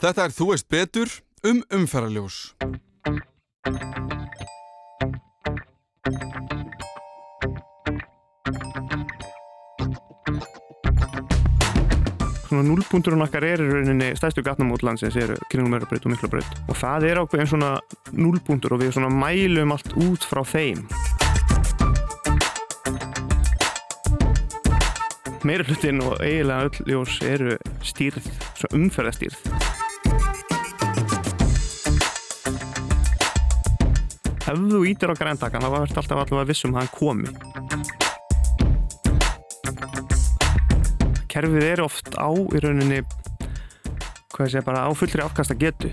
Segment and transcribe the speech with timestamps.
[0.00, 1.10] Þetta er Þú veist betur
[1.44, 2.36] um umferðarljós.
[12.48, 17.20] Svona núlbúndurinn okkar er í rauninni stærstu gatnamótlandsins eru kringlumörubraut og miklabraut og það er
[17.20, 17.70] ákveðin svona
[18.16, 20.86] núlbúndur og við svona mælum allt út frá þeim.
[25.44, 29.59] Meira hlutin og eiginlega öll ljós eru stýrð, svona umferðastýrð.
[34.50, 37.30] Ef þú ítir á græntakan þá verður alltaf allavega vissum að hann komi.
[41.30, 43.04] kerfið er oft á í rauninni
[44.34, 45.92] hvað segja bara á fullri afkasta getu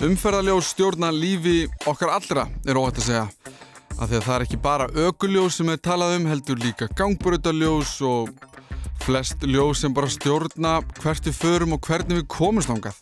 [0.00, 3.24] Umferðarljós stjórna lífi okkar allra er óhætt að segja.
[4.00, 7.98] Af því að það er ekki bara ökuljós sem er talað um heldur líka gangbrutaljós
[8.08, 8.30] og
[9.04, 12.96] flest ljós sem bara stjórna hvert við förum og hvernig við komumst ángað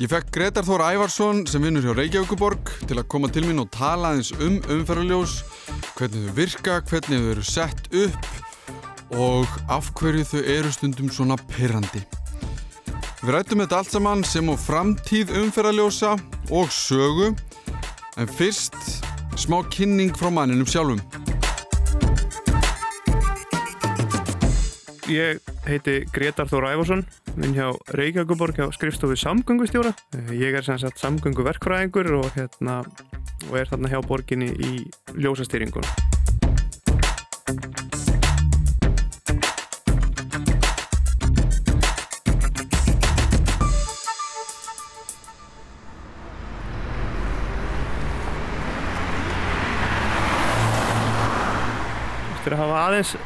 [0.00, 3.68] Ég fekk Gretar Þór Ævarsson sem vinnur hjá Reykjavíkuborg til að koma til mín og
[3.74, 5.34] tala aðeins um umferðarljós,
[5.98, 11.36] hvernig þau virka, hvernig þau eru sett upp og af hverju þau eru stundum svona
[11.52, 12.00] pyrrandi.
[13.20, 16.16] Við rættum þetta allt saman sem á framtíð umferðarljósa
[16.48, 17.34] og sögu,
[18.16, 18.78] en fyrst
[19.36, 21.04] smá kynning frá manninum sjálfum.
[25.12, 27.04] Ég heiti Gretar Þór Ævarsson,
[27.36, 29.92] vinn hjá Reykjavíkuborg hjá skrifstofu samgöngustjóra.
[30.36, 32.82] Ég er sem sagt samgönguverkfræðingur og, hérna,
[33.48, 34.72] og er þarna hjá borginni í
[35.16, 35.86] ljósastýringun.
[52.36, 53.16] Eftir að hafa aðeins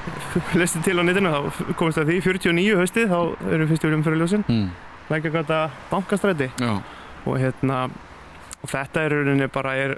[0.60, 3.20] lestið til á netinu þá komist það því 49 haustið þá
[3.56, 4.68] eru fyrstu umfyrirljósin Mm.
[5.10, 5.58] Lækjagata
[5.90, 6.48] bankastræti
[7.26, 7.84] og hérna
[8.66, 9.96] þetta er rauninni bara er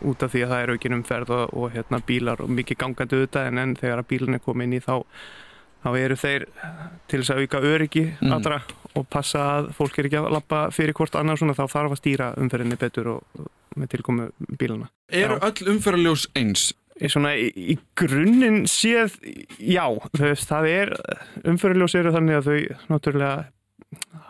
[0.00, 3.18] út af því að það er aukin umferð og, og hérna bílar og mikið gangandi
[3.18, 4.94] auðvitað en enn þegar að bílarnir kom inn í þá
[5.84, 6.46] þá eru þeir
[7.12, 8.32] til þess að auka öryggi Mm.
[8.32, 8.62] allra
[8.96, 12.00] og passa að fólk er ekki að lappa fyrir hvort annað svona þá þarf að
[12.00, 14.88] stýra umferðinni betur og, með tilkomu bílana.
[15.10, 16.72] eru öll umferðarljós eins?
[17.10, 19.16] Svona í, í grunninn séð,
[19.58, 19.82] já,
[20.14, 20.92] þú veist, það er,
[21.50, 22.58] umfyrirljós eru þannig að þau
[22.92, 23.48] náttúrulega,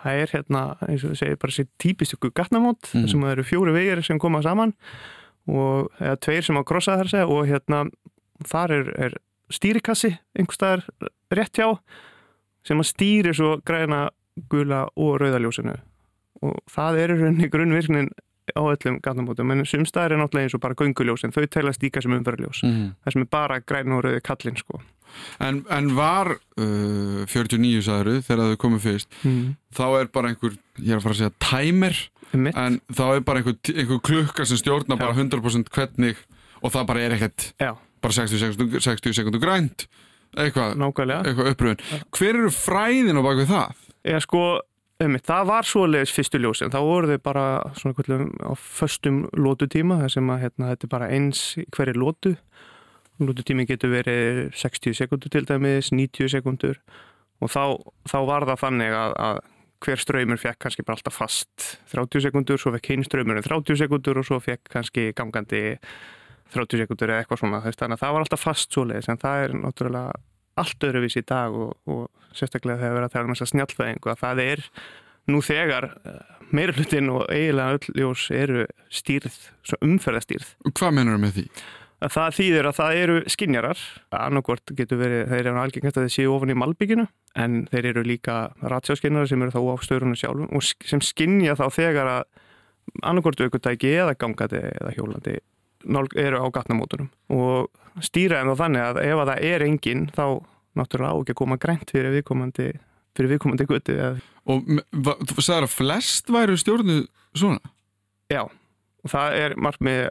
[0.03, 3.03] það er hérna, eins og þú segir, bara sér típisku gatnamót, Mhm.
[3.05, 4.73] þar sem eru fjóri vegir sem koma saman
[5.47, 7.83] og eða tveir sem á krossa þar segja og hérna,
[8.49, 9.13] þar er, er
[9.53, 10.85] stýrikassi einhvers staðar
[11.37, 11.79] rétt hjá
[12.65, 14.09] sem að stýri svo græna,
[14.49, 15.77] gula og rauðaljósinu
[16.43, 18.09] og það er í rauninni grunnvirknin
[18.53, 22.03] á öllum gatnamótum, en sumstaðar er náttúrulega eins og bara gönguljós en þau telast líka
[22.05, 22.91] sem umferðarljós Mm.
[23.05, 24.81] það sem er bara græn og rauði kallinn sko.
[25.41, 29.55] En, en var uh, 49 sagður þegar þau komið fyrst mm.
[29.73, 32.57] þá er bara einhver, ég er að fara að segja Einmitt.
[32.59, 35.03] en þá er bara einhver, einhver klukka sem stjórna Já.
[35.05, 36.17] bara 100% hvernig
[36.63, 39.87] og það bara er ekkert Já, bara 60 sekundur, 60 sekundur grænt
[40.35, 40.75] eitthvað,
[41.23, 41.85] eitthvað uppröðun
[42.19, 43.83] hver eru fræðin á bakvið það?
[44.05, 44.43] Eða sko,
[45.03, 47.47] einmitt, það var svoleiðis fyrstu ljósin, þá voru þau bara
[47.79, 51.43] svona kvöldum á föstum lótutíma þar sem að hérna, þetta er bara eins
[51.75, 52.35] hverju lótu
[53.23, 56.81] lótutími getur verið 60 sekundur til dæmis 90 sekundur
[57.43, 57.79] og þá,
[58.11, 59.41] þá var það þannig að, að
[59.85, 64.21] hver ströymur fekk kannski bara alltaf fast 30 sekundur, svo fekk hinn ströymurinn 30 sekundur
[64.21, 65.65] og svo fekk kannski gangandi
[66.55, 69.57] 30 sekundur eða eitthvað svona þannig að það var alltaf fast svoleiðis en það er
[69.61, 70.21] náttúrulega
[70.63, 74.13] allt öðruvís í dag og, og sérstaklega þegar við erum að tala um þessa snjallfæðingu
[74.13, 74.65] að það er
[75.31, 75.89] nú þegar
[76.55, 79.39] meira hlutin og eiginlega öll ljós eru stýrð,
[79.81, 81.49] umferðastýrð Hvað mennur með því?
[82.05, 83.83] að það þýðir að það eru skinjarar
[84.19, 87.07] annarkort getur verið, þeir eru algengast að þeir séu ofan í malbygginu
[87.41, 91.65] en þeir eru líka ratsjáskinjarar sem eru þá á störunum sjálfum og sem skinja þá
[91.73, 92.25] þegar að
[93.09, 95.39] annarkort aukutæki eða gangandi eða hjólandi
[96.21, 100.25] eru á gatnamótunum og stýra þeim þá þannig að ef að það er engin þá
[100.79, 102.67] náttúrulega á ekki að koma grænt fyrir viðkomandi
[103.15, 104.67] fyrir viðkomandi gutti eða Og
[105.25, 106.97] þú sagðir að flest væru stjórnu
[107.33, 107.61] svona?
[108.29, 110.03] Já, og það er markmið,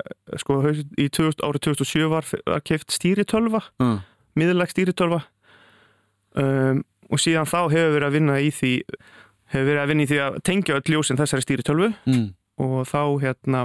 [0.42, 0.56] sko,
[0.98, 4.00] í 2000, árið 2007 var, var keft stýritölva, Uh.
[4.40, 5.20] miðurleg stýritölva
[6.36, 8.72] um, og síðan þá hefur verið að vinna í því,
[9.54, 12.26] hefur verið að vinna í því að tengja öll ljósin þessari stýritölvu Mm.
[12.64, 13.62] og þá hérna,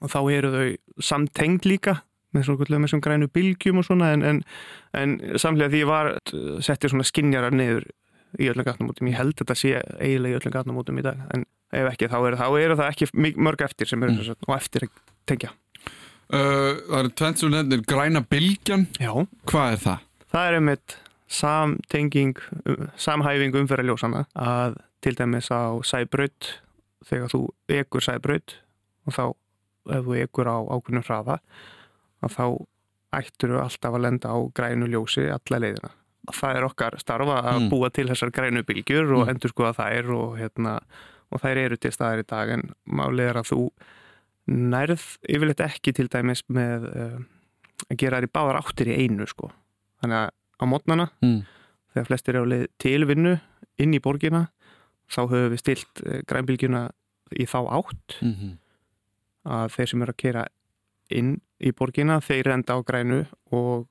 [0.00, 2.00] og þá eru þau samtengd líka
[2.34, 4.40] með svona, grænu bylgjum og svona en, en,
[4.98, 6.14] en samlega því var
[6.64, 7.88] settið svona skinjarar niður
[8.40, 11.90] í öllum gatnamótum, ég held þetta sé eiginlega í öllum gatnamótum í dag, en ef
[11.92, 14.40] ekki þá eru, eru það ekki mörg eftir sem eru mm.
[14.48, 15.54] og eftir að tengja
[16.32, 19.10] Uh, það eru tvent sem nefnir græna bylgjan Já,
[19.44, 20.04] Hvað er það?
[20.32, 20.94] það er einmitt
[21.28, 26.48] samtenging, um, samhæfing umferðarljósana að til dæmis á sæbraut
[27.04, 27.40] þegar þú
[27.76, 28.56] ekur sæbraut
[29.04, 29.24] og þá
[29.98, 31.38] ef þú ekur á ákveðnum hraða
[32.24, 32.46] að þá
[33.14, 35.90] ættur þú alltaf að lenda á grænu ljósi alla leiðina.
[36.32, 37.68] Það er okkar starfa að Mm.
[37.70, 39.30] búa til þessar grænu bylgjur og Mm.
[39.34, 40.80] endur skoða þær og, hérna,
[41.30, 43.70] og þær eru til staðar í dag en málið er að þú
[44.48, 47.18] nærð yfirleitt ekki til dæmis með uh,
[47.90, 49.50] að gera þær í báðar áttir í einu sko.
[50.02, 50.30] Þannig að
[50.60, 51.40] á mótnana mm.
[51.94, 53.40] þegar flestir eru á leið til vinnu
[53.78, 54.48] inn í borgina
[55.10, 56.90] þá höfum við stilt uh, grænbylgjuna
[57.40, 58.52] í þá átt Mm -hmm.
[59.44, 60.46] að þeir sem eru að kera
[61.10, 63.24] inn í borgina þeir enda á grænu
[63.54, 63.86] og,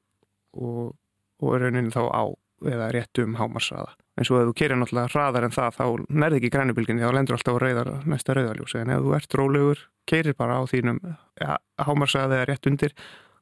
[0.58, 0.96] og,
[1.44, 2.24] og rauninni þá á
[2.64, 5.86] eða rétt um hámarsraða en svo ef þú kerir náttúrulega hraðar en það þá
[6.22, 9.86] nærði ekki grænubylginni þá lendur alltaf á rauðar, næsta rauðaljósi en ef þú ert rólegur,
[10.10, 11.00] keirir bara á þínum
[11.42, 12.96] ja, hámarsraða eða rétt undir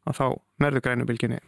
[0.08, 0.28] þá
[0.64, 1.42] nærðu grænubylginni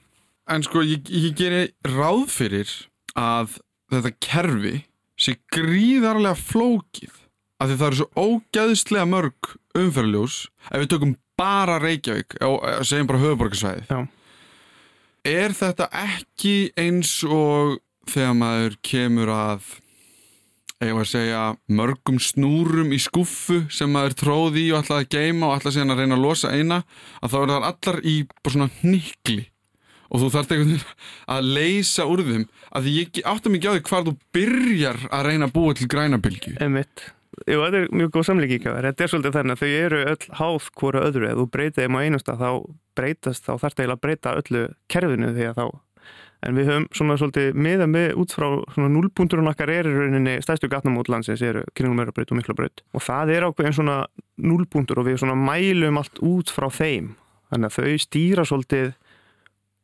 [0.52, 2.72] En sko, ég, ég geri ráð fyrir
[3.16, 3.60] að
[3.94, 4.74] þetta kerfi
[5.16, 7.23] sé gríðarlega flókið
[7.60, 10.40] af því það eru svo ógæðslega mörg umferðljós
[10.70, 14.02] ef við tökum bara Reykjavík og segjum bara höfuborgarsvæðið Já.
[15.24, 17.78] Er þetta ekki eins og
[18.12, 19.72] þegar maður kemur að
[20.84, 25.50] við að segja mörgum snúrum í skuffu sem maður tróði í og ætlaði að geima
[25.50, 26.82] og ætlaði að reyna að losa eina
[27.22, 29.46] að þá eru það allar í bara svona hnikli
[30.14, 32.46] og þú þarft einhvern veginn að leysa úr þeim
[32.78, 36.58] að ég áttum ekki á því hvar þú byrjar að reyna að búa til grænabylgju
[36.60, 37.08] Einmitt.
[37.50, 38.88] Jú, þetta er mjög góð þér.
[38.88, 41.30] Þetta er svolítið þannig að þau eru öll háð hvora öðru.
[41.30, 42.50] Ef þú breytið þeim á einasta þá
[42.94, 44.64] breytast, þá þarf það eiginlega að breyta öllu
[44.94, 45.66] kerfinu að þá
[46.44, 50.36] en við höfum svona svolítið miða með út frá svona núlbúndurinn okkar er í rauninni
[50.44, 53.98] stærstu gatnamót landsins eru kringlumeirabraut og miklabraut og það er ákveðin svona
[54.44, 57.14] núlbúndur og við svona mælum allt út frá þeim
[57.54, 58.92] þannig að þau stýra svolítið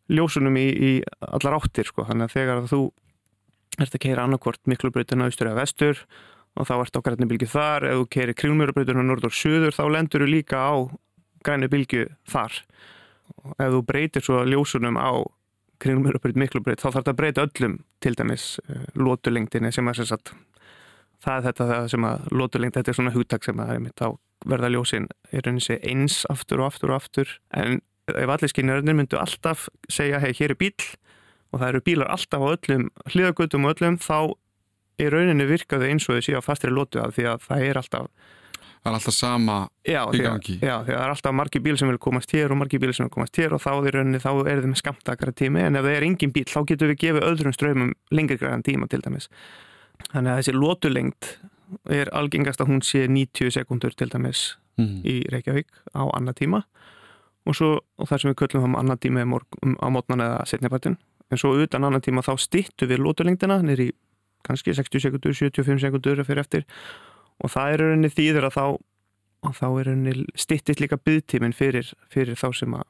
[0.09, 0.91] ljósunum í, í
[1.21, 2.07] allar áttir sko.
[2.09, 2.81] þannig að þegar þú
[3.79, 6.03] ert að keira annarkvort miklabrautina austur eða vestur
[6.59, 7.87] og þá ert á græni bylgi þar.
[7.87, 10.73] Ef þú keirir kringlumeirabrautinu norður og söður þá lendur þú líka á
[11.45, 12.61] græni bylgi þar.
[13.39, 15.23] Og ef þú breytir svo ljósunum á
[15.79, 20.33] kringlumeirabraut miklabraut þá þarf þetta að breyta öllum til dæmis uh, lótulengdinni sem að sagt,
[21.23, 24.17] það er þetta það sem að lótulengd þetta er svona hugtak sem að einmitt, þá
[24.49, 27.31] verða ljósin eins aftur og aftur og aftur.
[27.55, 27.79] En
[28.09, 30.75] ef allir skinnarinn myndu alltaf segja hei hér er bíl
[31.49, 34.35] og það eru bílar alltaf á öllum hliðagötum og öllum þá
[34.99, 38.11] í rauninni virkaðu eins og séu á fastri lótu að því að það er alltaf
[38.79, 40.53] Það er alltaf sama já, Í því að, gangi.
[40.55, 42.93] já, því að það er alltaf margir bíl sem vil komast hér og margir bíl
[42.95, 45.75] sem vil komast hér og þá í rauninni þá er þið með skamtakara tími en
[45.75, 49.01] ef það er engin bíl þá getur við gefið öðrum ströymum lengri græðan tíma til
[49.03, 49.27] dæmis
[50.13, 51.29] þannig að þessi lótulengd
[51.99, 54.45] er algengast að hún sé 90 sekundur til dæmis
[54.79, 54.95] mm.
[55.03, 56.63] í Reykjavík á annað tíma
[57.43, 59.47] og svo og það sem við köllum það um annað tíma er
[59.83, 60.95] á mótnan eða setnipartin
[61.29, 63.89] en svo utan annað tíma þá stittu við lótulengdina niður í
[64.47, 66.65] kannski 60 sekundur, 75 sekundur fyrir eftir.
[67.43, 68.65] Og það er rauninni þýður að þá
[69.55, 72.83] þá er rauninni stittist líka byggtíminn fyrir, fyrir þá sem að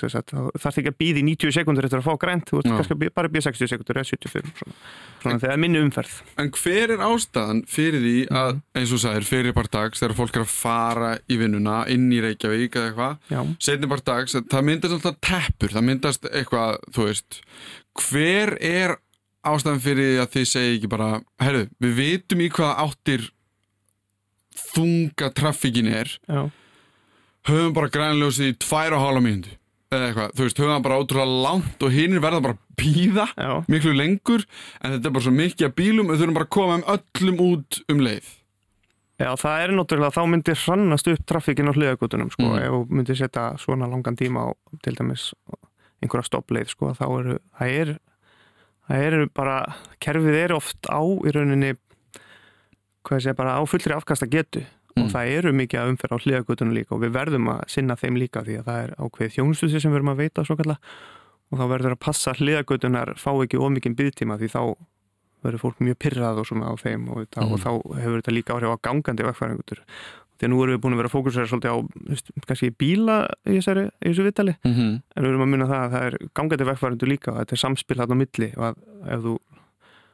[0.00, 3.00] þarf ekki að býða í 90 sekundur eftir að fá grænt, þú ert kannski að
[3.02, 4.76] bíða- bara að býða 60 sekundur eða 75 svona,
[5.20, 6.14] svona þegar það er minni umferð.
[6.40, 10.16] En hver er ástæðan fyrir því að, eins og þú sagðir, fyrir bara dags þegar
[10.20, 14.64] fólk er að fara í vinnuna inn í Reykjavík eða eitthvað setni bara dags, það
[14.70, 17.40] myndast alltaf teppur það myndast eitthvað, þú veist.
[18.00, 18.96] Hver er
[19.46, 21.10] ástæðan fyrir að þið segi ekki bara
[21.40, 23.28] herru, við vitum í hvaða áttir
[24.74, 26.10] þunga traffíkin er.
[26.28, 26.42] Já,
[27.48, 29.56] höfum bara grænljósið í tvær og hálfa mínútu
[29.90, 33.24] eða eitthvað, þú veist, höfum bara ótrúlega langt og hinnir verða bara að býða
[33.72, 34.44] miklu lengur,
[34.84, 37.40] en þetta er bara svo mikið að bílum, við þurfum bara að koma um öllum
[37.48, 38.28] út um leið.
[39.20, 42.60] Já, það er náttúrulega, þá myndir hrannast upp traffíkin á hliðagutunum, sko, Mm.
[42.62, 44.48] ef þú myndir setja svona langan tíma á,
[44.84, 45.26] til dæmis,
[46.00, 47.92] einhverja stoppleið, sko, þá eru, það er,
[48.90, 49.56] það eru bara,
[50.02, 51.72] kerfið er oft á í rauninni,
[53.06, 55.04] hvað sé, bara á fullri afkasta getu Mm.
[55.06, 58.16] og það eru mikið að umferð á hliðagutunum líka og við verðum að sinna þeim
[58.18, 60.74] líka því að það er ákveðið þjónustuði sem við erum að veita svo kalla
[61.52, 64.62] og þá verður að passa hliðagutunar, fá ekki ómikinn byggtíma því þá
[65.46, 67.52] verður fólk mjög pyrrað og svona á þeim og, þetta, Mm.
[67.54, 67.70] og þá
[68.02, 69.78] hefur þetta líka áhrif á gangandi vegfæringutur.
[70.40, 71.78] Þegar nú erum við búin að vera að fókusera svolítið á
[72.08, 74.92] veist, kannski bíla í, þessari, í þessu vitali mm -hmm.
[75.16, 77.62] en við erum að minna það að það er gangandi vegfæringur líka og þetta er
[77.64, 78.76] samspil hann á milli og að
[79.14, 79.34] ef þú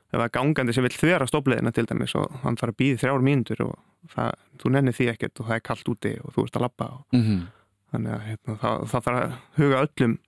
[0.07, 3.01] ef það er gangandi sem vil þvera stoppleiðina til dæmis og hann þarf að býði
[3.03, 3.79] þrjár mínútur og
[4.11, 6.87] það, þú nennir því ekkert og það er kallt úti og þú ert að labba
[6.91, 7.07] og
[7.93, 10.19] þannig að hérna, það, það þarf að huga öllum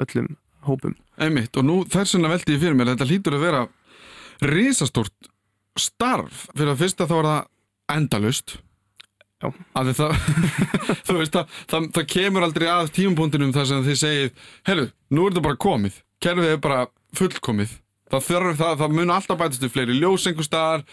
[0.00, 0.36] öllum
[0.68, 0.96] hópum.
[1.20, 3.62] Einmitt, og nú þess vegna veldi ég fyrir mér þetta hlýtur að vera
[4.50, 5.30] risastórt
[5.78, 6.46] starf.
[6.54, 8.56] Fyrir að fyrsta þá er það endalust
[9.40, 14.84] það veist það, það, það kemur aldrei að tímapunktinum þar sem þið segið herru,
[15.16, 15.96] nú er þetta bara komið.
[16.20, 16.80] Kerfið er bara
[17.16, 17.72] fullkomið.
[18.10, 18.28] Það,
[18.82, 20.84] það mun alltaf bætast við fleiri ljós einhver staðar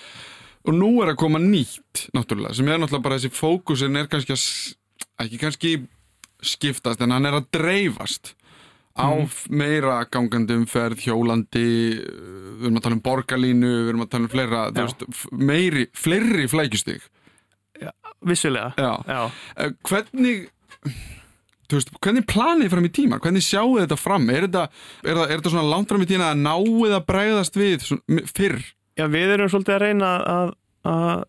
[0.67, 4.35] og nú er að koma nýtt náttúrulega, sem er náttúrulega bara þessi fókusin er kannski
[4.35, 4.43] að,
[5.23, 5.71] ekki kannski
[6.45, 8.33] skiptast, en hann er að dreifast
[8.97, 11.63] á f- meira gangandi umferð, hjólandi
[11.97, 16.47] við erum að tala um borgarlínu við erum að tala um fleira, veist, meiri fleiri
[16.51, 17.05] flækjustig
[18.29, 18.91] vissulega Já.
[19.07, 19.21] Já.
[19.57, 20.47] Eh, hvernig
[21.71, 25.35] veist, hvernig planið fram í tíma hvernig sjáu þetta fram, er þetta er, það, er
[25.35, 28.59] þetta svona langt fram í tíma að náið að bregðast við svona, fyrr
[28.97, 30.51] Já, við erum svolítið að reyna að,
[30.89, 31.25] að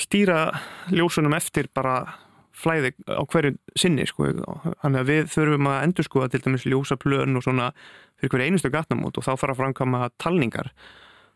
[0.00, 0.42] stýra
[0.94, 1.98] ljósunum eftir bara
[2.60, 4.30] flæði á hverju sinni sko.
[4.82, 7.70] þannig að við þurfum að endur sko til dæmis ljósaplön og svona
[8.20, 10.72] fyrir hverju einustu gatnamót og þá fara að framkama talningar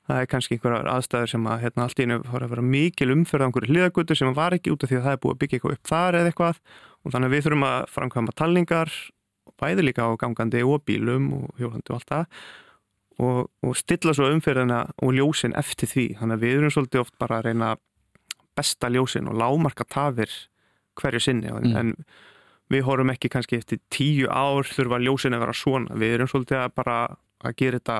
[0.08, 3.10] það er kannski einhverjar aðstæður sem að hérna, allt í einu fara að vera mikil
[3.14, 5.40] umferð á einhverju hliðagötu sem var ekki út af því að það er búið að
[5.42, 6.60] byggja eitthvað upp þar eða eitthvað.
[7.04, 8.92] Og þannig að við þurfum að framkama talningar
[9.60, 12.44] bæði líka á gangandi og bílum og hjólandi og allt það.
[13.24, 16.06] Og, og stilla svo umferðina og ljósin eftir því.
[16.20, 17.70] Þannig að við erum svolítið oft bara að reyna
[18.58, 20.32] besta ljósin og lámarka tafir
[21.00, 21.50] hverju sinni.
[21.50, 21.76] Mm.
[21.78, 21.94] en
[22.72, 25.96] við horfum ekki kannski eftir tíu ár þurfa ljósin að vera svona.
[26.00, 26.98] Við erum svolítið að bara
[27.44, 27.98] að gera þetta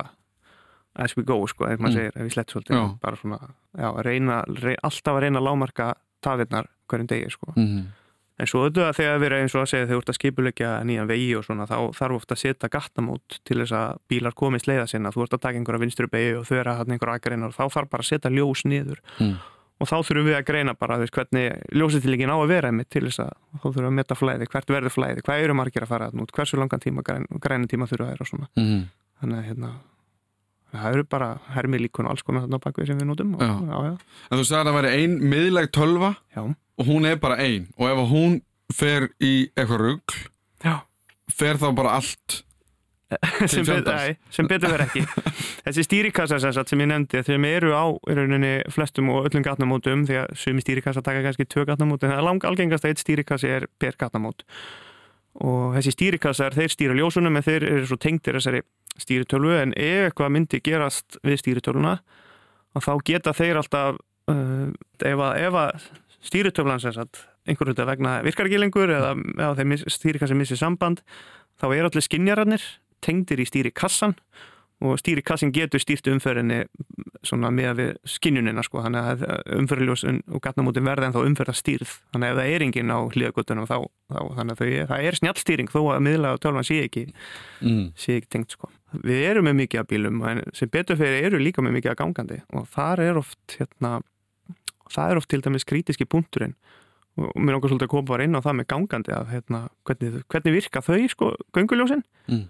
[0.97, 1.99] as we go sko, ef maður Mm.
[1.99, 3.39] segir, ef við slett svolítið bara svona,
[3.79, 7.87] já, reyna, reyna alltaf að reyna að lámarka tafirnar hverjum degi sko mm -hmm.
[8.35, 10.85] En svo auðvitað þegar við erum eins og að segja þegar þú ert að skipulegja
[10.85, 14.67] nýjan vegi og svona þá þarf ofta að setja gattamót til þess að bílar komist
[14.67, 15.13] leiða sinna.
[15.15, 17.55] Þú ert að taka einhverja vinstri begi og þau eru að hafa einhverja akreinar og
[17.55, 18.99] þá þarf bara að setja ljós niður.
[19.21, 19.37] Mm.
[19.79, 22.91] Og þá þurfum við að greina bara þú veist, hvernig ljósitillingin á að vera einmitt
[22.91, 25.83] til þess að þá þurfum við að metta flæði, hvert verður flæði, hvað eru margir
[25.83, 27.27] að fara þarna út, hversu langan tíma græn,
[30.75, 33.35] það eru bara hermi líkun og alls konar þarna bakvið sem við notum.
[33.39, 33.55] Og, Já.
[33.71, 33.97] já,
[34.31, 36.43] en þú sagði að það væri ein miðleg tölva já.
[36.45, 38.41] og hún er bara ein og ef hún
[38.75, 40.17] fer í eitthvað rugg
[41.33, 42.41] fer þá bara allt
[43.51, 45.03] sem, bet, nei, sem betur verið ekki
[45.67, 50.33] þessi stýrikassa sem, ég nefndi þeim eru á rauninni flestum og öllum gatnamótum því að
[50.41, 53.69] sumi stýrikassa taka kannski tvö gatnamót en það er lang algengast að eitt stýrikassi er
[53.79, 54.43] per gatnamót
[55.43, 58.63] og þessi stýrikassar þeir stýra ljósunum en þeir eru svo tengdir þessari
[59.03, 59.55] stýritölvu.
[59.59, 61.99] En ef eitthvað myndi gerast við stýritölvuna
[62.85, 63.99] þá geta þeir alltaf
[64.31, 64.69] uh,
[65.03, 70.57] ef að, að sagt einhverjum þetta vegna virkar ekki lengur eða, eða þeir stýrikassi missi
[70.59, 71.03] samband
[71.61, 72.65] þá er allir skinjararnir
[73.05, 74.17] tengdir í stýrikassan
[74.85, 76.61] og stýrikassin getur stýrt umferðinni
[77.25, 79.25] svona með við skinnjunina sko, þannig að
[79.59, 82.99] umferðiljósun og gatnamótin verða en þá umferða stýrð þannig að ef það er enginn á
[83.15, 83.77] hlýðagötunum þá,
[84.13, 87.05] þá þannig að þau, það er snjallstýring þó að miðla og tölvan sé ekki
[87.65, 87.85] mm.
[87.97, 88.71] sé ekki tengt sko.
[89.05, 92.01] Við erum með mikið af bílum en sem betur fyrir eru líka með mikið af
[92.03, 93.97] gangandi og þar er oft hérna,
[94.93, 96.55] það er oft til dæmis krítiski punkturinn
[97.15, 100.21] og mér langar svolítið að koma bara inn á það með gangandi að hérna, hvernig,
[100.33, 102.47] hvernig virka þau sko, gönguljósin Mm.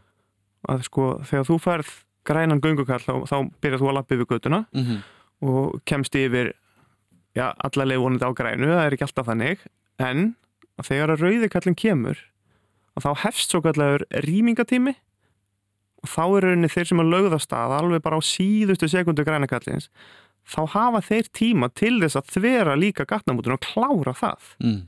[0.70, 1.88] að sko þegar þú færð
[2.24, 5.00] grænan göngukall þá, þá byrjar þú að lappa yfir göttuna Mm -hmm.
[5.48, 6.54] og kemst yfir
[7.34, 9.58] já, allarleið vonandi á grænu, það er ekki alltaf þannig
[9.98, 10.36] en
[10.78, 12.18] að þegar að rauði kallin kemur
[13.02, 14.94] þá hefst svo kallar rýmingatími
[16.04, 19.48] og þá er rauninni þeir sem að lögða stað alveg bara á síðustu sekundu græna
[19.50, 19.88] kallins
[20.44, 24.80] þá hafa þeir tíma til þess að þvera líka gatnamótun og klára það mm.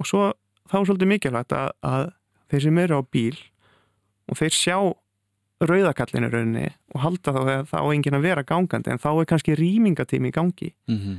[0.00, 0.28] og svo
[0.70, 2.12] þá er svolítið mikilvægt að, að
[2.52, 3.40] þeir sem eru á bíl
[4.30, 4.76] og þeir sjá
[5.62, 9.28] rauðakallinu rauninni og halda þá að þá á enginn að vera gangandi en þá er
[9.30, 10.70] kannski rýmingatími í gangi.
[10.90, 11.18] Mm -hmm.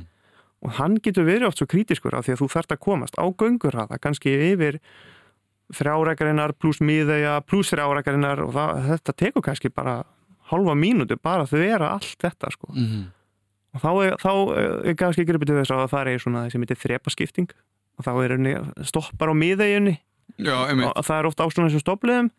[0.66, 3.24] og hann getur verið oft svo krítiskur á því að þú þarft að komast á
[3.24, 4.80] göngurraða kannski yfir
[5.74, 10.04] þrjárækarinnar pluss miðeja pluss þrjárækarinnar og það, þetta tekur kannski bara
[10.50, 12.68] halva mínútu bara að vera allt þetta sko.
[12.72, 13.04] Mm -hmm.
[13.74, 14.32] og þá er, þá
[14.86, 17.50] er kannski gripið til þess að það er svona þessi myndi þrepaskipting.
[17.96, 18.52] Og þá er henni
[18.84, 19.96] stoppar á miðeginni
[20.36, 22.30] og það er ofta ástæðan þessum stoppliðum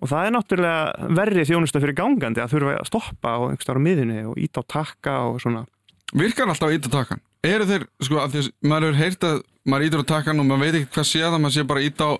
[0.00, 3.86] og það er náttúrulega verri þjónusta fyrir gangandi að þurfa að stoppa á einhverstað á
[3.86, 5.66] miðunni og íta á takka og svona
[6.10, 7.20] Virkar alltaf að íta takkan?
[7.46, 9.36] Eru þeir, sko, að því að maður hefur heyrt að
[9.70, 12.08] maður ítur á takkan og maður veit ekki hvað sé það, maður sé bara íta
[12.10, 12.12] á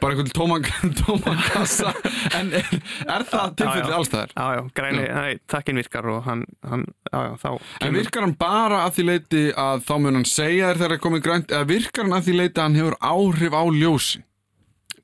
[0.00, 0.64] bara einhvern tóman,
[1.00, 1.92] tóman kassa
[2.38, 2.70] en er,
[3.04, 3.96] er það tilfelli já.
[3.98, 4.32] allstæðar?
[4.32, 7.50] Já, já, græni, nei, takkin virkar og hann, hann já, já, þá
[7.86, 10.96] En virkar hann bara að því leiti að þá mun hann segja þér þegar það
[10.96, 14.26] er komið grænt eða virkar hann að því leiti að hann hefur áhrif á ljósin?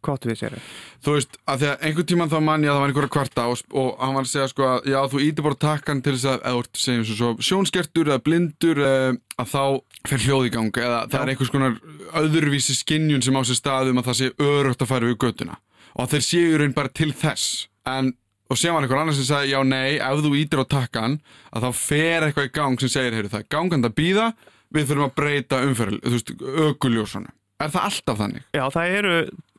[0.06, 0.56] Hvað við sér?
[1.02, 3.46] Þú veist, að því að einhvern tímann þá mann ég að það var einhverja kvarta
[3.50, 6.28] og, og hann var að segja sko að já, þú ítir bara takkan til þess
[6.30, 9.08] að, eða ert segjum svo, svo sjónskertur eða blindur uh,
[9.40, 9.62] að þá
[10.06, 11.22] fer hljóð í gang eða það Já.
[11.22, 11.78] er einhvers konar
[12.20, 15.58] öðruvísi skinjun sem á sér staðum að það sé örugt að fara við göttuna
[15.96, 18.12] og þeir séu raun bara til þess en
[18.46, 21.18] og séu var einhver annar sem sagði já nei, ef þú ítir á takkan
[21.50, 24.28] að þá fer eitthvað í gang sem segir, heyrðu það er gangand að býða
[24.76, 26.32] við þurfum að breyta umferð, þú veist,
[26.68, 28.46] ökuljósunum er það alltaf þannig?
[28.52, 29.14] Já, það eru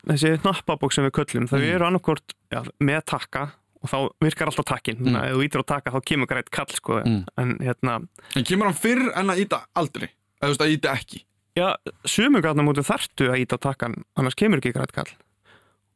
[0.08, 1.74] þessi hnappabók sem við köllum, þau Mm.
[1.74, 3.50] eru annarkort já, með takka
[3.82, 5.16] og þá virkar alltaf takkin Mm.
[5.16, 7.02] ef þú ítir á taka þá kemur grætt kall sko.
[7.04, 7.24] Mm.
[7.38, 10.08] en hérna En kemur hann fyrr en að íta aldrei?
[10.40, 11.24] Eða þú veist að íta ekki?
[11.56, 11.74] Já,
[12.06, 15.10] sumu gatnamótum þarftu að íta á takkan, annars kemur ekki grænt kall.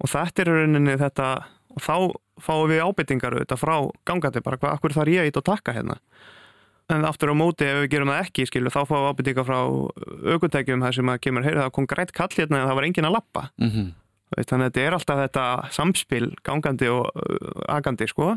[0.02, 1.94] Og þetta er rauninni þetta, og þá
[2.42, 5.72] fáum við ábyrtingar auðvitað frá gangandi bara, hvað, akkur þarf ég að íta á takka
[5.72, 5.96] hérna?
[6.90, 9.58] En aftur á móti, ef við gerum það ekki, skilu, þá fáum við ábyrtingar frá
[10.34, 13.06] aukutækjum þar sem að kemur, heyrðu, það kom grænt kall hérna en það var engin
[13.06, 13.50] að lappa.
[13.60, 13.92] Mm -hmm.
[14.36, 18.36] Þannig að þetta er alltaf þetta samspil gangandi og uh, agandi, sko.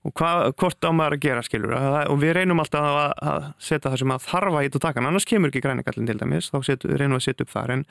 [0.00, 1.74] Og hvað, hvort á maður að gera, skilur,
[2.08, 5.26] og við reynum alltaf að, að setja það sem að þarfa ít á takan, annars
[5.28, 7.82] kemur ekki græningallin til dæmis, þá setu, reynum við að setja upp þar, en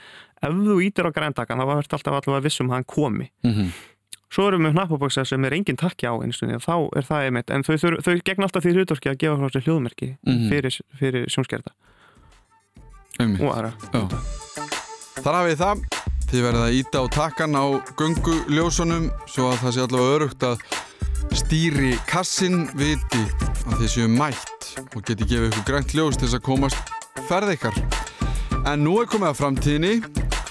[0.42, 3.30] ef þú ítir á græntakan, þá þetta alltaf allavega vissum að hann komi.
[3.46, 3.70] Mm -hmm.
[4.34, 7.50] Svo erum við hnappaboksa sem er engin takki á eins og þá er það einmitt,
[7.52, 10.50] en þau, þau, þau gegn alltaf því hlutorki að gefa frá hljóðmerki Mhm.
[10.50, 11.72] fyrir, fyrir sjónskerta
[13.20, 13.72] og aðra.
[13.94, 14.02] Já.
[15.22, 16.09] Þar hafið það.
[16.30, 17.66] Þið verðið að íta á takkan á
[17.98, 20.60] gönguljósunum svo að það sé allavega örugt að
[21.40, 23.22] stýri kassin viti
[23.66, 26.94] að þið séu mætt og geti gefið ykkur grænt ljós til þess að komast
[27.30, 27.80] ferð ykkar.
[28.70, 29.94] En nú er komið að framtíðinni.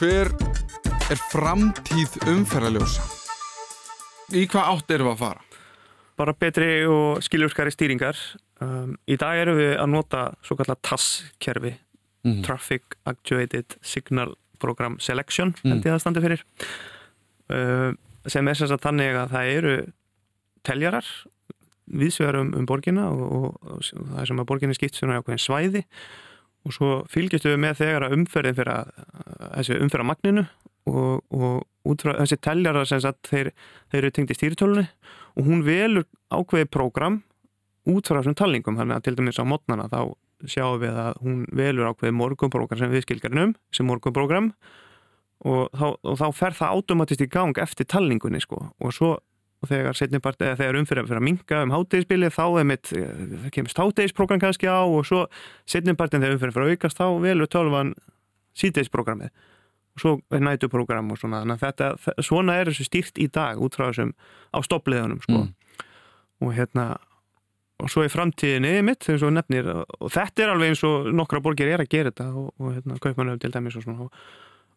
[0.00, 0.32] Hver
[1.14, 3.06] er framtíð umferðaljósa?
[4.34, 5.44] Í hvað átt erum við að fara?
[6.18, 8.18] Bara betri og skiljurskari stýringar.
[8.58, 11.78] Um, í dag erum við að nota svo kallar TAS-kerfi,
[12.26, 12.42] Mm.
[12.42, 15.70] Traffic Actuated Signal Program Selection, Mm.
[15.76, 16.42] held ég að standi fyrir.
[17.48, 17.92] Uh,
[18.28, 19.74] sem er sem sagt þannig að það eru
[20.68, 21.06] teljarar
[21.88, 25.40] viðsvegar um, um borgina og, og, og það er sem að borginni skipt svona ákveðin
[25.40, 25.84] svæði
[26.68, 28.90] og svo fylgjistu við með þegar að umferðin fyrir að,
[29.54, 30.44] þessi umferð á magninu
[30.90, 33.52] og, og út frá þessi teljarar sem sagt þeir,
[33.88, 34.84] þeir eru tengd í stýritölunni
[35.38, 37.22] og hún velur ákveðið prógram
[37.88, 40.02] út frá þessum talningum þannig að til dæmis á mótnana þá
[40.46, 44.52] sjáum við að hún velur ákveðið morgunprógram sem við skilgarinum sem morgunprógram
[45.48, 48.60] og þá, og þá fer það automatist í gang eftir talningunni sko.
[48.82, 49.16] Og svo
[49.66, 54.42] þegar, part, eða þegar umfyrir fyrir að minka um hátegisbilið þá mitt, það kemur hátegisprógram
[54.42, 55.24] kannski á og svo
[55.66, 57.94] setnipartin þegar umfyrir fyrir að aukast þá velur tölvan
[58.58, 59.32] sítegisprogrammið
[59.98, 63.88] og svo er nætuprógram og svona þetta, svona er þessu stýrt í dag út frá
[63.88, 64.14] þessum
[64.54, 65.42] á stoppliðunum sko.
[65.42, 65.54] Mm.
[66.46, 66.86] og hérna
[67.78, 71.40] og svo í framtíðinni mitt eins og nefnir og þetta er alveg eins og nokkra
[71.44, 74.22] borgir er að gera þetta og, og hérna kaupmannöf til dæmis og svona og,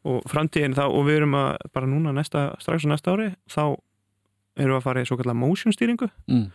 [0.06, 3.64] og framtíðin þá og við erum að bara núna næsta, strax á næsta ári þá
[4.60, 6.48] erum við að fara í svo kallar motion stýringu Mm.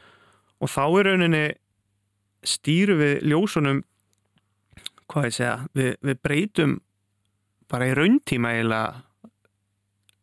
[0.60, 1.44] og þá er rauninni
[2.46, 3.82] stýru við ljósunum
[5.10, 6.78] hvað ég segja við, við breytum
[7.70, 9.02] bara í rauntíma eiginlega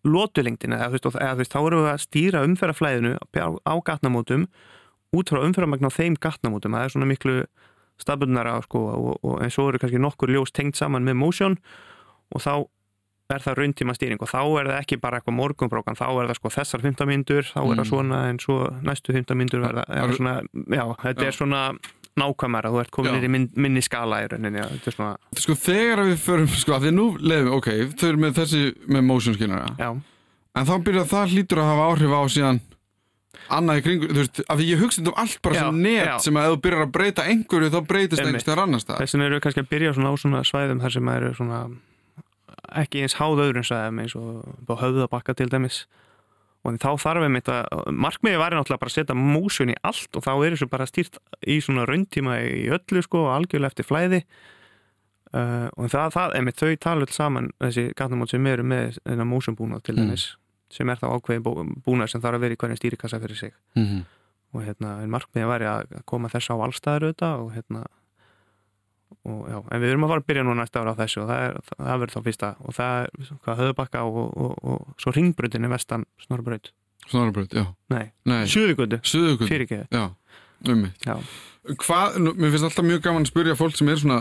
[0.03, 4.47] lótulengdina eða, þú veist, þá erum við að stýra umferðaflæðinu á, á gatnamótum
[5.13, 7.35] út frá umferðamagn á þeim gatnamótum það er svona miklu
[8.01, 11.57] stabilnara sko, og, og en svo eru kannski nokkur ljós tengt saman með motion
[12.33, 12.53] og þá
[13.33, 16.37] er það rauntíma stýring og þá er það ekki bara eitthvað morgunbrókan, þá er það
[16.41, 17.89] sko þessar 15 myndur, þá er það Mm.
[17.89, 20.33] svona en svo næstu 15 myndur verða er svona,
[20.67, 21.27] já, þetta Já.
[21.31, 21.61] er svona
[22.19, 23.23] nákvæmara, þú ert komin Já.
[23.25, 25.13] í minn, minni skala í rauninni, já, þetta er svona
[25.45, 29.03] Sko þegar við förum, sko að því nú leiðum, ok, þau eru með þessi með
[29.07, 29.71] motion skinnara
[30.53, 32.59] En þá byrjar það hlýtur að hafa áhrif á síðan
[33.49, 36.05] annað í kringu, þú veist, af því ég hugsa um allt bara Já, sem net
[36.07, 36.17] já.
[36.23, 38.97] sem að ef þú byrjar að breyta einhverju þá breytist þegar annars það.
[39.01, 41.59] þess vegna eru við kannski að byrja svona á svona svæðum þar sem eru svona
[42.83, 45.83] ekki eins háð öðrum svæðum eins og höfðabakka til dæmis
[46.63, 50.15] og þá þarf við mitt að markmiði væri náttúrulega bara að setja músun í allt
[50.15, 53.85] og þá er þessu bara stýrt í svona rauntíma í öllu sko og algjörlega eftir
[53.89, 54.21] flæði
[55.35, 59.29] uh, og það, það einmitt þau tala öll saman þessi gatnamót sem eru með þennan
[59.33, 60.15] músunbúnað til Mm.
[60.73, 63.53] Sem er þá ákveðin bú- búnað sem þarf að vera í hvernig stýrikassa fyrir sig
[63.75, 64.03] Mm -hmm.
[64.53, 67.83] og hérna, en markmiði væri að koma þess á allstæður auðvitað og hérna
[69.25, 71.27] og já, en við erum að fara að byrja nú næsta ára á þessu og
[71.29, 73.09] það, er, það verður þá fyrsta og það er
[73.45, 76.71] hvað höfðbakka og, og, og, og svo ringbröndin er vestan snorbraut
[77.07, 77.65] Snorrabraut, já.
[77.91, 78.99] nei, Nei, suðugöldu,
[79.47, 80.05] fyrir ekki Já,
[80.71, 81.17] um já,
[81.79, 84.17] Hvað, nú, mér finnst alltaf mjög gaman að spyrja fólk sem er svona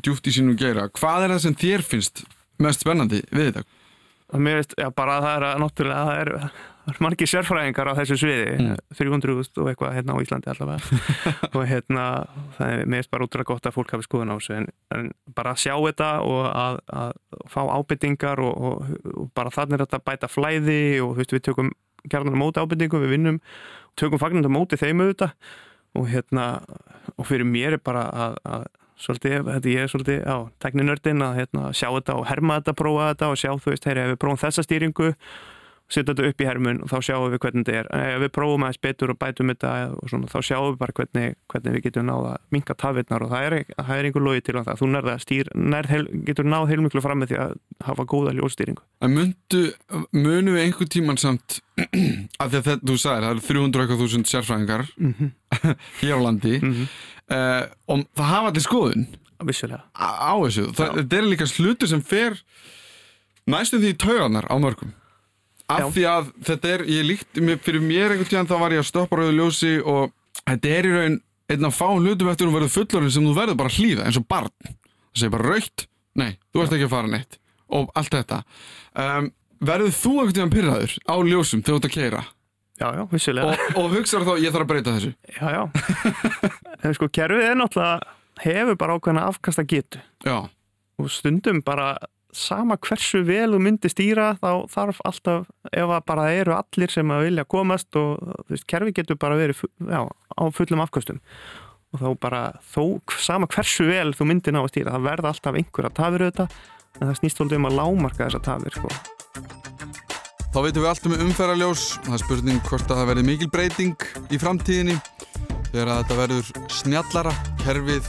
[0.00, 0.86] djúft í sínum geira.
[0.88, 2.22] Hvað er það sem þér finnst
[2.58, 3.62] mest spennandi við þetta?
[4.34, 6.30] Mér veist, já, bara það er að náttúrulega það er,
[6.86, 8.76] það er margir sérfræðingar á þessu sviði, Mm.
[8.98, 10.98] 300.000 og eitthvað hérna á Íslandi allavega.
[11.56, 12.04] Og hérna,
[12.56, 14.54] það er mér finnst bara útrúlega gott að fólk hafi skoðun á þessu.
[14.58, 17.12] En, en bara að sjá þetta og að, að
[17.52, 21.44] fá ábyrtingar og, og, og bara þannig er þetta að bæta flæði og veist, við
[21.50, 21.70] tökum
[22.06, 23.38] gerðan á móti ábyrtingu, við vinnum
[23.98, 25.34] tökum fagnandi á móti þeim auðvitað.
[25.96, 26.48] Og hérna,
[27.16, 28.66] og fyrir mér er bara að, að
[29.00, 33.10] svolítið, þetta ég er svolítið á tekninördin að hérna, sjá þetta og herma þetta, prófa
[33.10, 35.12] þetta og sjá þú veist, heyri, ef við prófum þessa stýringu
[35.86, 37.88] setja þetta upp í hermun og þá sjáum við hvernig þetta er.
[38.16, 41.36] Ef við prófum aðeins betur og bætum þetta og svona, þá sjáum við bara hvernig,
[41.52, 44.56] hvernig við getum náða að minka tafirnar og það er, það er einhver logi til
[44.58, 44.80] á það.
[44.80, 47.54] Þú nærða stýr, nærð, heil, getur náð heilmiklu fram með því að
[47.86, 48.34] hafa góða
[49.14, 49.62] myndu,
[50.10, 51.60] munum við einhver tíman samt
[52.42, 55.30] af því að þetta, þú sagðir, það eru 300.000 sérfræðingar mm -hmm.
[56.00, 56.58] hér á landi.
[56.58, 56.86] Mm -hmm.
[57.30, 59.06] uh, og það hafa allir skoðun.
[59.94, 62.40] Á, þessu, þetta er líka slutur sem fer
[63.46, 64.94] næstu því tauganar á mörgum
[65.72, 68.90] af því að þetta er, ég líkt fyrir mér einhvern tíðan þá var ég að
[68.90, 72.58] stoppa rauðu ljósi og þetta er í raun einn af fá hlutum eftir að þú
[72.58, 74.54] verður fullorinn sem þú verður bara að hlýða eins og barn.
[74.66, 75.86] Það segir bara raukt,
[76.18, 77.38] nei, þú ert ekki að fara neitt.
[77.76, 78.40] Og allt þetta.
[78.94, 79.28] Um,
[79.66, 82.24] verður þú einhvern tíðan pyrraður á ljósum þegar þú ert að keira
[82.76, 83.06] Já, já,
[83.40, 85.12] og, og hugsaður þá, ég þarf að breyta þessu.
[85.32, 85.62] Já, já.
[86.84, 90.36] En sko, kerfið er náttúrulega hefur bara ákveðna afkasta getu já,
[91.00, 91.94] og stundum bara
[92.36, 97.12] sama hversu vel þú myndir stýra þá þarf alltaf, ef að bara eru allir sem
[97.12, 101.20] að vilja komast og þú veist, kerfi getur bara verið já, á fullum afkastum
[101.94, 102.42] og þá bara,
[102.74, 106.56] þó, sama hversu vel þú myndir ná að stýra, það verða alltaf einhverja tafir auðvitað,
[106.98, 109.14] en það snýst alltaf um að lámarka þessa tafir, sko.
[110.56, 111.80] Þá veitum við allt um umferðarljós.
[112.06, 114.94] Það er spurning hvort að það verði mikil breyting í framtíðinni
[115.68, 118.08] þegar að þetta verður snjallara, kerfið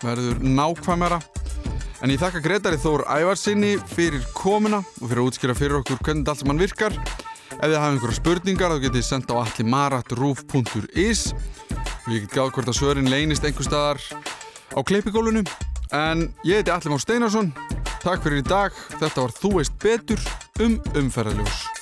[0.00, 1.18] verður nákvæmara.
[2.02, 6.26] En ég þakka Gretari Þór Ævarsinni fyrir komuna og fyrir að útskýra fyrir okkur hvernig
[6.32, 6.96] allt saman virkar.
[7.52, 12.50] Ef þið hafa einhverja spurningar þá getið þið senda á allimarat.ruf.is og ég get gáð
[12.56, 14.02] hvort að svörin leynist einhver staðar
[14.74, 15.44] á kleipigólunu.
[15.94, 17.52] En ég heiti Allimár Steinarsson.
[18.02, 18.74] Takk fyrir í dag.
[18.98, 20.26] Þetta var Þú veist betur
[20.66, 21.81] um umferðarljós.